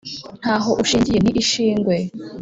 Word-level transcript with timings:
Ntaho 0.41 0.71
ushingiye 0.83 1.19
ni 1.21 1.31
ishingwe 1.41 1.95